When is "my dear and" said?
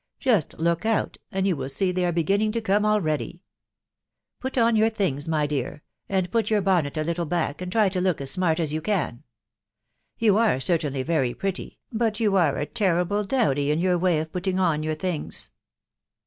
5.27-6.31